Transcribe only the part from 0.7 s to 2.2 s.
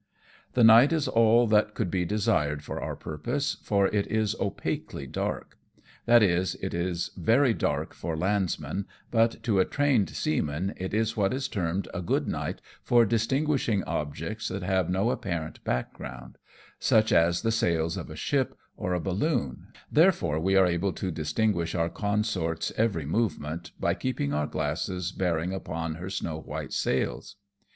is all that could be